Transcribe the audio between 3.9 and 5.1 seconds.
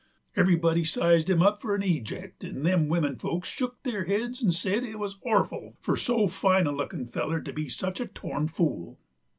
heads 'nd said it